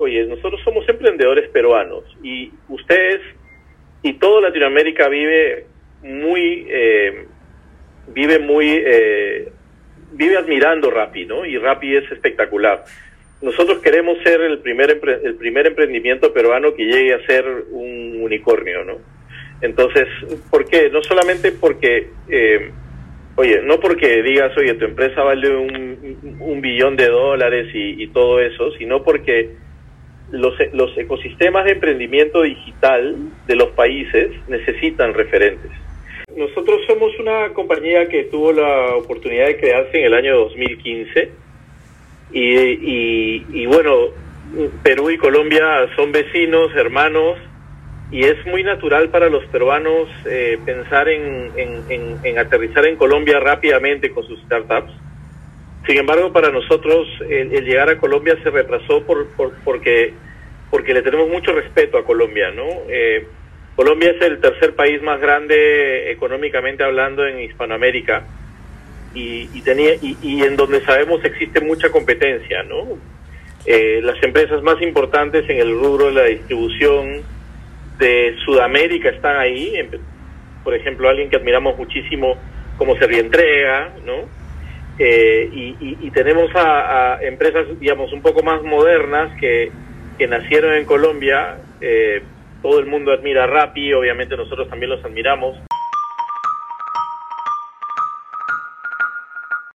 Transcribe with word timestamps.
Oye, 0.00 0.24
nosotros 0.26 0.60
somos 0.62 0.88
emprendedores 0.88 1.50
peruanos 1.50 2.04
y 2.22 2.52
ustedes 2.68 3.20
y 4.00 4.12
toda 4.12 4.42
Latinoamérica 4.42 5.08
vive 5.08 5.66
muy, 6.04 6.68
eh, 6.70 7.26
vive 8.06 8.38
muy, 8.38 8.80
eh, 8.86 9.48
vive 10.12 10.36
admirando 10.36 10.88
Rappi, 10.88 11.26
¿no? 11.26 11.44
Y 11.44 11.58
Rappi 11.58 11.96
es 11.96 12.12
espectacular. 12.12 12.84
Nosotros 13.42 13.80
queremos 13.80 14.18
ser 14.22 14.40
el 14.40 14.60
primer, 14.60 15.00
el 15.24 15.34
primer 15.34 15.66
emprendimiento 15.66 16.32
peruano 16.32 16.74
que 16.76 16.84
llegue 16.84 17.14
a 17.14 17.26
ser 17.26 17.44
un 17.72 18.22
unicornio, 18.22 18.84
¿no? 18.84 18.98
Entonces, 19.62 20.06
¿por 20.48 20.64
qué? 20.66 20.90
No 20.90 21.02
solamente 21.02 21.50
porque, 21.50 22.10
eh, 22.28 22.70
oye, 23.34 23.62
no 23.62 23.80
porque 23.80 24.22
digas, 24.22 24.56
oye, 24.56 24.74
tu 24.74 24.84
empresa 24.84 25.24
vale 25.24 25.56
un, 25.56 26.38
un 26.38 26.60
billón 26.60 26.94
de 26.94 27.08
dólares 27.08 27.66
y, 27.74 28.00
y 28.00 28.06
todo 28.12 28.38
eso, 28.38 28.70
sino 28.78 29.02
porque 29.02 29.66
los, 30.30 30.54
los 30.72 30.96
ecosistemas 30.96 31.64
de 31.64 31.72
emprendimiento 31.72 32.42
digital 32.42 33.16
de 33.46 33.56
los 33.56 33.68
países 33.70 34.30
necesitan 34.48 35.14
referentes. 35.14 35.70
Nosotros 36.36 36.80
somos 36.86 37.18
una 37.18 37.48
compañía 37.54 38.08
que 38.08 38.24
tuvo 38.24 38.52
la 38.52 38.94
oportunidad 38.96 39.46
de 39.46 39.56
crearse 39.56 39.98
en 39.98 40.06
el 40.06 40.14
año 40.14 40.36
2015 40.36 41.30
y, 42.32 42.40
y, 42.40 43.46
y 43.52 43.66
bueno, 43.66 44.08
Perú 44.82 45.10
y 45.10 45.18
Colombia 45.18 45.88
son 45.96 46.12
vecinos, 46.12 46.74
hermanos, 46.76 47.38
y 48.10 48.24
es 48.24 48.44
muy 48.46 48.62
natural 48.62 49.10
para 49.10 49.28
los 49.28 49.44
peruanos 49.46 50.08
eh, 50.24 50.58
pensar 50.64 51.08
en, 51.08 51.50
en, 51.56 51.82
en, 51.90 52.18
en, 52.22 52.38
aterrizar 52.38 52.86
en 52.86 52.96
Colombia 52.96 53.38
rápidamente 53.38 54.10
con 54.10 54.26
sus 54.26 54.40
startups. 54.42 54.92
Sin 55.86 55.98
embargo, 55.98 56.32
para 56.32 56.50
nosotros 56.50 57.08
el, 57.28 57.50
llegar 57.64 57.88
a 57.88 57.98
Colombia 57.98 58.36
se 58.42 58.50
retrasó 58.50 59.02
por, 59.04 59.28
por, 59.28 59.54
porque, 59.64 60.12
porque 60.70 60.92
le 60.92 61.02
tenemos 61.02 61.28
mucho 61.28 61.52
respeto 61.52 61.98
a 61.98 62.04
Colombia, 62.04 62.50
¿no? 62.50 62.66
Eh, 62.88 63.26
Colombia 63.74 64.10
es 64.10 64.20
el 64.22 64.40
tercer 64.40 64.74
país 64.74 65.00
más 65.02 65.20
grande 65.20 66.10
económicamente 66.10 66.82
hablando 66.82 67.26
en 67.26 67.40
Hispanoamérica 67.40 68.24
y, 69.14 69.48
y 69.54 69.62
tenía 69.62 69.94
y, 69.94 70.16
y, 70.20 70.42
en 70.42 70.56
donde 70.56 70.84
sabemos 70.84 71.24
existe 71.24 71.60
mucha 71.60 71.88
competencia, 71.90 72.64
¿no? 72.64 72.98
Eh, 73.64 74.00
las 74.02 74.22
empresas 74.22 74.62
más 74.62 74.80
importantes 74.82 75.48
en 75.48 75.58
el 75.58 75.72
rubro 75.72 76.06
de 76.06 76.12
la 76.12 76.24
distribución 76.24 77.22
de 77.98 78.36
Sudamérica 78.44 79.10
están 79.10 79.36
ahí, 79.36 79.74
por 80.64 80.74
ejemplo, 80.74 81.08
alguien 81.08 81.30
que 81.30 81.36
admiramos 81.36 81.76
muchísimo 81.76 82.36
como 82.76 82.96
Servientrega, 82.96 83.94
¿no? 84.04 84.37
Eh, 84.98 85.48
y, 85.52 85.76
y, 86.00 86.10
tenemos 86.10 86.50
a, 86.56 87.14
a, 87.14 87.22
empresas, 87.22 87.66
digamos, 87.78 88.12
un 88.12 88.20
poco 88.20 88.42
más 88.42 88.62
modernas 88.64 89.30
que, 89.38 89.70
que 90.18 90.26
nacieron 90.26 90.74
en 90.74 90.84
Colombia. 90.84 91.58
Eh, 91.80 92.22
todo 92.62 92.80
el 92.80 92.86
mundo 92.86 93.12
admira 93.12 93.44
a 93.44 93.46
Rappi, 93.46 93.92
obviamente 93.92 94.36
nosotros 94.36 94.68
también 94.68 94.90
los 94.90 95.04
admiramos. 95.04 95.67